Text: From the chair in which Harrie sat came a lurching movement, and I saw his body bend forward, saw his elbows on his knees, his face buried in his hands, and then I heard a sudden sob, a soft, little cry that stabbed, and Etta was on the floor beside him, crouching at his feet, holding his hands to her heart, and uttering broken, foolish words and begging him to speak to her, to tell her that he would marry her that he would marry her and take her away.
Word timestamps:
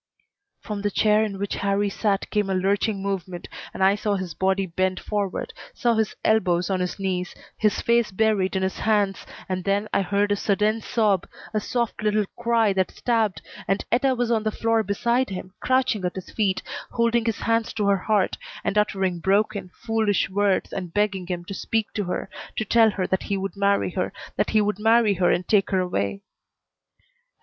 From 0.61 0.81
the 0.81 0.89
chair 0.89 1.23
in 1.23 1.37
which 1.37 1.57
Harrie 1.57 1.91
sat 1.91 2.27
came 2.31 2.49
a 2.49 2.55
lurching 2.55 3.03
movement, 3.03 3.47
and 3.71 3.83
I 3.83 3.93
saw 3.93 4.15
his 4.15 4.33
body 4.33 4.65
bend 4.65 4.99
forward, 4.99 5.53
saw 5.75 5.93
his 5.93 6.15
elbows 6.25 6.71
on 6.71 6.79
his 6.79 6.97
knees, 6.97 7.35
his 7.55 7.81
face 7.81 8.09
buried 8.09 8.55
in 8.55 8.63
his 8.63 8.79
hands, 8.79 9.27
and 9.47 9.63
then 9.63 9.87
I 9.93 10.01
heard 10.01 10.31
a 10.31 10.35
sudden 10.35 10.81
sob, 10.81 11.27
a 11.53 11.59
soft, 11.59 12.01
little 12.01 12.25
cry 12.35 12.73
that 12.73 12.89
stabbed, 12.89 13.43
and 13.67 13.85
Etta 13.91 14.15
was 14.15 14.31
on 14.31 14.41
the 14.41 14.49
floor 14.49 14.81
beside 14.81 15.29
him, 15.29 15.53
crouching 15.59 16.03
at 16.03 16.15
his 16.15 16.31
feet, 16.31 16.63
holding 16.89 17.25
his 17.25 17.41
hands 17.41 17.71
to 17.73 17.85
her 17.85 17.97
heart, 17.97 18.39
and 18.63 18.79
uttering 18.79 19.19
broken, 19.19 19.69
foolish 19.71 20.31
words 20.31 20.73
and 20.73 20.95
begging 20.95 21.27
him 21.27 21.45
to 21.45 21.53
speak 21.53 21.93
to 21.93 22.05
her, 22.05 22.27
to 22.57 22.65
tell 22.65 22.89
her 22.89 23.05
that 23.05 23.21
he 23.21 23.37
would 23.37 23.55
marry 23.55 23.91
her 23.91 24.11
that 24.35 24.49
he 24.49 24.61
would 24.61 24.79
marry 24.79 25.13
her 25.13 25.29
and 25.29 25.47
take 25.47 25.69
her 25.69 25.79
away. 25.79 26.21